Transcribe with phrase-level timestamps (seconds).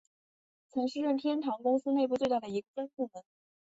[0.71, 3.23] 曾是任天堂公司内部最大的一个分部门。